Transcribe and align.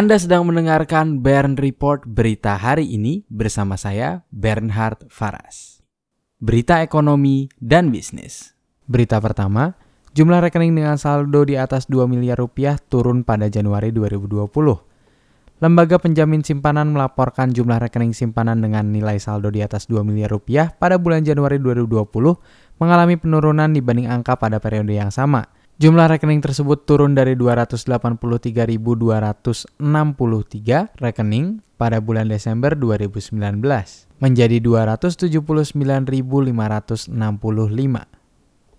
Anda 0.00 0.16
sedang 0.16 0.48
mendengarkan 0.48 1.20
Bern 1.20 1.60
Report 1.60 2.08
berita 2.08 2.56
hari 2.56 2.88
ini 2.88 3.20
bersama 3.28 3.76
saya 3.76 4.24
Bernhard 4.32 5.04
Faras. 5.12 5.84
Berita 6.40 6.80
ekonomi 6.80 7.52
dan 7.60 7.92
bisnis. 7.92 8.56
Berita 8.88 9.20
pertama, 9.20 9.76
jumlah 10.16 10.40
rekening 10.40 10.72
dengan 10.72 10.96
saldo 10.96 11.44
di 11.44 11.60
atas 11.60 11.84
2 11.84 12.08
miliar 12.08 12.40
rupiah 12.40 12.80
turun 12.80 13.28
pada 13.28 13.52
Januari 13.52 13.92
2020. 13.92 14.48
Lembaga 15.60 16.00
penjamin 16.00 16.48
simpanan 16.48 16.96
melaporkan 16.96 17.52
jumlah 17.52 17.76
rekening 17.84 18.16
simpanan 18.16 18.64
dengan 18.64 18.88
nilai 18.88 19.20
saldo 19.20 19.52
di 19.52 19.60
atas 19.60 19.84
2 19.84 20.00
miliar 20.00 20.32
rupiah 20.32 20.72
pada 20.72 20.96
bulan 20.96 21.28
Januari 21.28 21.60
2020 21.60 21.92
mengalami 22.80 23.20
penurunan 23.20 23.68
dibanding 23.68 24.08
angka 24.08 24.40
pada 24.40 24.64
periode 24.64 24.96
yang 24.96 25.12
sama– 25.12 25.44
Jumlah 25.80 26.12
rekening 26.12 26.44
tersebut 26.44 26.84
turun 26.84 27.16
dari 27.16 27.32
283.263 27.40 29.80
rekening 31.00 31.64
pada 31.80 32.04
bulan 32.04 32.28
Desember 32.28 32.76
2019 32.76 33.40
menjadi 34.20 34.60
279.565. 34.60 36.52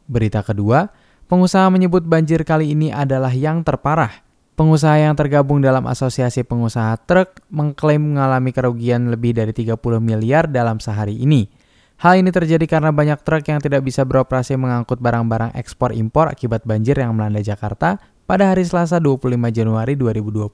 Berita 0.06 0.46
kedua, 0.46 0.94
pengusaha 1.26 1.74
menyebut 1.74 2.06
banjir 2.06 2.46
kali 2.46 2.78
ini 2.78 2.94
adalah 2.94 3.34
yang 3.34 3.66
terparah. 3.66 4.22
Pengusaha 4.54 5.02
yang 5.02 5.18
tergabung 5.18 5.58
dalam 5.58 5.90
Asosiasi 5.90 6.46
Pengusaha 6.46 7.02
Truk 7.10 7.42
mengklaim 7.50 8.14
mengalami 8.14 8.54
kerugian 8.54 9.10
lebih 9.10 9.34
dari 9.34 9.58
30 9.58 9.74
miliar 9.98 10.46
dalam 10.46 10.78
sehari 10.78 11.18
ini– 11.18 11.50
Hal 12.02 12.18
ini 12.18 12.34
terjadi 12.34 12.66
karena 12.66 12.90
banyak 12.90 13.22
truk 13.22 13.46
yang 13.46 13.62
tidak 13.62 13.86
bisa 13.86 14.02
beroperasi 14.02 14.58
mengangkut 14.58 14.98
barang-barang 14.98 15.54
ekspor 15.54 15.94
impor 15.94 16.34
akibat 16.34 16.66
banjir 16.66 16.98
yang 16.98 17.14
melanda 17.14 17.46
Jakarta 17.46 18.02
pada 18.26 18.50
hari 18.50 18.66
Selasa 18.66 18.98
25 18.98 19.30
Januari 19.54 19.94
2020. 19.94 20.50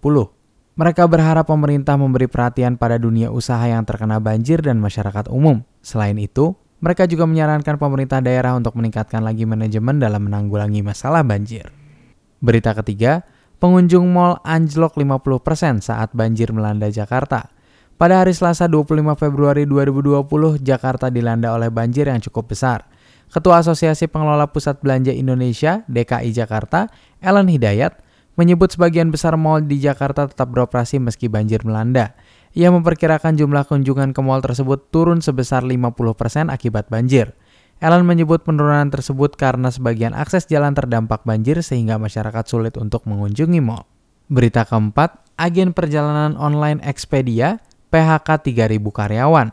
Mereka 0.76 1.08
berharap 1.08 1.48
pemerintah 1.48 1.96
memberi 1.96 2.28
perhatian 2.28 2.76
pada 2.76 3.00
dunia 3.00 3.32
usaha 3.32 3.64
yang 3.64 3.88
terkena 3.88 4.20
banjir 4.20 4.60
dan 4.60 4.84
masyarakat 4.84 5.32
umum. 5.32 5.64
Selain 5.80 6.20
itu, 6.20 6.52
mereka 6.84 7.08
juga 7.08 7.24
menyarankan 7.24 7.80
pemerintah 7.80 8.20
daerah 8.20 8.52
untuk 8.52 8.76
meningkatkan 8.76 9.24
lagi 9.24 9.48
manajemen 9.48 10.04
dalam 10.04 10.28
menanggulangi 10.28 10.84
masalah 10.84 11.24
banjir. 11.24 11.72
Berita 12.44 12.76
ketiga, 12.76 13.24
pengunjung 13.64 14.04
mal 14.12 14.44
anjlok 14.44 15.00
50% 15.00 15.80
saat 15.80 16.12
banjir 16.12 16.52
melanda 16.52 16.92
Jakarta. 16.92 17.56
Pada 17.98 18.22
hari 18.22 18.30
Selasa 18.30 18.70
25 18.70 19.18
Februari 19.18 19.66
2020, 19.66 20.62
Jakarta 20.62 21.10
dilanda 21.10 21.58
oleh 21.58 21.74
banjir 21.74 22.06
yang 22.06 22.22
cukup 22.22 22.54
besar. 22.54 22.86
Ketua 23.34 23.66
Asosiasi 23.66 24.06
Pengelola 24.06 24.46
Pusat 24.54 24.86
Belanja 24.86 25.10
Indonesia, 25.10 25.82
DKI 25.90 26.30
Jakarta, 26.30 26.94
Ellen 27.26 27.50
Hidayat, 27.50 27.98
menyebut 28.38 28.70
sebagian 28.70 29.10
besar 29.10 29.34
mal 29.34 29.66
di 29.66 29.82
Jakarta 29.82 30.30
tetap 30.30 30.46
beroperasi 30.54 31.02
meski 31.02 31.26
banjir 31.26 31.66
melanda. 31.66 32.14
Ia 32.54 32.70
memperkirakan 32.70 33.34
jumlah 33.34 33.66
kunjungan 33.66 34.14
ke 34.14 34.22
mal 34.22 34.46
tersebut 34.46 34.94
turun 34.94 35.26
sebesar 35.26 35.66
50% 35.66 36.54
akibat 36.54 36.94
banjir. 36.94 37.34
Ellen 37.82 38.06
menyebut 38.06 38.46
penurunan 38.46 38.94
tersebut 38.94 39.34
karena 39.34 39.74
sebagian 39.74 40.14
akses 40.14 40.46
jalan 40.46 40.78
terdampak 40.78 41.26
banjir 41.26 41.66
sehingga 41.66 41.98
masyarakat 41.98 42.46
sulit 42.46 42.78
untuk 42.78 43.10
mengunjungi 43.10 43.58
mal. 43.58 43.90
Berita 44.30 44.70
keempat, 44.70 45.18
agen 45.42 45.74
perjalanan 45.74 46.38
online 46.38 46.78
Expedia 46.86 47.58
PHK 47.98 48.54
3.000 48.54 48.78
karyawan. 48.94 49.50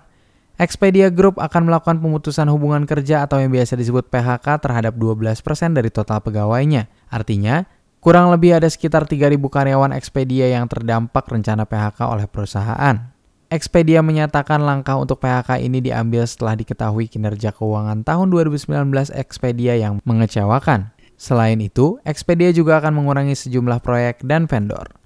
Expedia 0.61 1.09
Group 1.09 1.41
akan 1.41 1.65
melakukan 1.65 1.97
pemutusan 1.97 2.45
hubungan 2.53 2.85
kerja 2.85 3.25
atau 3.25 3.41
yang 3.41 3.49
biasa 3.49 3.75
disebut 3.81 4.13
PHK 4.13 4.61
terhadap 4.61 4.93
12% 5.01 5.41
dari 5.73 5.89
total 5.89 6.21
pegawainya. 6.21 6.93
Artinya, 7.09 7.65
kurang 8.05 8.29
lebih 8.29 8.61
ada 8.61 8.69
sekitar 8.69 9.09
3.000 9.09 9.41
karyawan 9.41 9.97
Expedia 9.97 10.53
yang 10.53 10.69
terdampak 10.69 11.25
rencana 11.25 11.65
PHK 11.65 12.05
oleh 12.05 12.29
perusahaan. 12.29 13.17
Expedia 13.49 14.05
menyatakan 14.05 14.61
langkah 14.61 15.01
untuk 15.01 15.25
PHK 15.25 15.65
ini 15.65 15.81
diambil 15.81 16.29
setelah 16.29 16.53
diketahui 16.53 17.09
kinerja 17.09 17.51
keuangan 17.57 18.05
tahun 18.05 18.29
2019 18.29 18.93
Expedia 19.17 19.75
yang 19.81 20.05
mengecewakan. 20.05 20.93
Selain 21.17 21.57
itu, 21.65 21.97
Expedia 22.05 22.53
juga 22.53 22.83
akan 22.83 22.93
mengurangi 22.93 23.33
sejumlah 23.33 23.81
proyek 23.81 24.21
dan 24.27 24.45
vendor. 24.45 25.04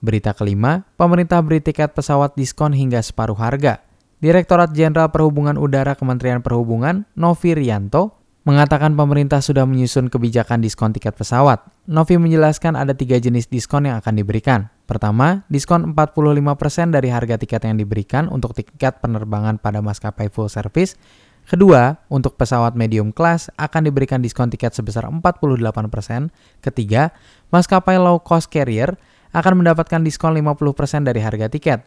Berita 0.00 0.32
kelima, 0.32 0.88
pemerintah 0.96 1.44
beri 1.44 1.60
tiket 1.60 1.92
pesawat 1.92 2.32
diskon 2.32 2.72
hingga 2.72 3.04
separuh 3.04 3.36
harga. 3.36 3.84
Direktorat 4.24 4.72
Jenderal 4.72 5.12
Perhubungan 5.12 5.60
Udara 5.60 5.92
Kementerian 5.92 6.40
Perhubungan, 6.40 7.04
Novi 7.12 7.52
Rianto, 7.52 8.20
mengatakan 8.48 8.96
pemerintah 8.96 9.44
sudah 9.44 9.68
menyusun 9.68 10.08
kebijakan 10.08 10.64
diskon 10.64 10.96
tiket 10.96 11.20
pesawat. 11.20 11.60
Novi 11.84 12.16
menjelaskan 12.16 12.80
ada 12.80 12.96
tiga 12.96 13.20
jenis 13.20 13.52
diskon 13.52 13.84
yang 13.84 14.00
akan 14.00 14.16
diberikan. 14.16 14.72
Pertama, 14.88 15.44
diskon 15.52 15.92
45% 15.92 16.96
dari 16.96 17.12
harga 17.12 17.36
tiket 17.36 17.60
yang 17.68 17.76
diberikan 17.76 18.32
untuk 18.32 18.56
tiket 18.56 19.04
penerbangan 19.04 19.60
pada 19.60 19.84
maskapai 19.84 20.32
full 20.32 20.48
service. 20.48 20.96
Kedua, 21.44 22.00
untuk 22.08 22.40
pesawat 22.40 22.72
medium 22.72 23.12
class 23.12 23.52
akan 23.60 23.92
diberikan 23.92 24.24
diskon 24.24 24.48
tiket 24.48 24.72
sebesar 24.72 25.04
48%. 25.08 26.32
Ketiga, 26.64 27.12
maskapai 27.52 28.00
low 28.00 28.16
cost 28.22 28.48
carrier 28.48 28.96
akan 29.30 29.62
mendapatkan 29.62 30.02
diskon 30.02 30.34
50% 30.38 31.06
dari 31.06 31.22
harga 31.22 31.46
tiket. 31.50 31.80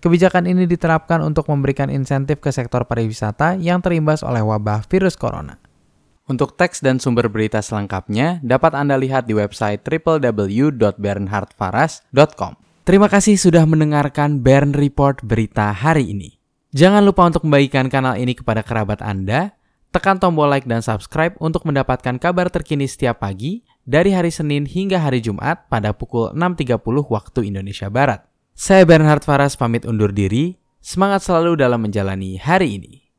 Kebijakan 0.00 0.48
ini 0.48 0.64
diterapkan 0.64 1.20
untuk 1.20 1.52
memberikan 1.52 1.92
insentif 1.92 2.40
ke 2.40 2.48
sektor 2.48 2.88
pariwisata 2.88 3.60
yang 3.60 3.84
terimbas 3.84 4.24
oleh 4.24 4.40
wabah 4.40 4.88
virus 4.88 5.12
corona. 5.12 5.60
Untuk 6.24 6.56
teks 6.56 6.80
dan 6.80 6.96
sumber 7.02 7.28
berita 7.28 7.60
selengkapnya 7.60 8.40
dapat 8.40 8.72
Anda 8.78 8.96
lihat 8.96 9.28
di 9.28 9.36
website 9.36 9.84
www.bernhardfaras.com. 9.84 12.52
Terima 12.86 13.10
kasih 13.12 13.36
sudah 13.36 13.68
mendengarkan 13.68 14.40
Bern 14.40 14.72
Report 14.72 15.20
berita 15.20 15.68
hari 15.74 16.16
ini. 16.16 16.40
Jangan 16.70 17.02
lupa 17.04 17.26
untuk 17.26 17.42
membagikan 17.44 17.90
kanal 17.90 18.14
ini 18.14 18.38
kepada 18.38 18.62
kerabat 18.62 19.02
Anda, 19.02 19.58
tekan 19.90 20.22
tombol 20.22 20.46
like 20.48 20.70
dan 20.70 20.86
subscribe 20.86 21.34
untuk 21.42 21.66
mendapatkan 21.66 22.14
kabar 22.22 22.46
terkini 22.46 22.86
setiap 22.86 23.26
pagi 23.26 23.66
dari 23.88 24.12
hari 24.12 24.28
Senin 24.28 24.68
hingga 24.68 25.00
hari 25.00 25.24
Jumat 25.24 25.68
pada 25.72 25.96
pukul 25.96 26.32
6.30 26.36 26.80
waktu 27.08 27.40
Indonesia 27.48 27.88
Barat. 27.88 28.24
Saya 28.52 28.84
Bernhard 28.84 29.24
Faras 29.24 29.56
pamit 29.56 29.88
undur 29.88 30.12
diri, 30.12 30.60
semangat 30.84 31.24
selalu 31.24 31.56
dalam 31.56 31.80
menjalani 31.80 32.36
hari 32.36 32.76
ini. 32.76 33.00